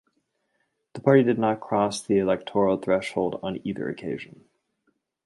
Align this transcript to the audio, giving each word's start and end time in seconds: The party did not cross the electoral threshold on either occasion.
The 0.93 0.99
party 0.99 1.21
did 1.21 1.37
not 1.37 1.59
cross 1.59 2.01
the 2.01 2.17
electoral 2.17 2.77
threshold 2.77 3.39
on 3.43 3.59
either 3.63 3.87
occasion. 3.87 4.45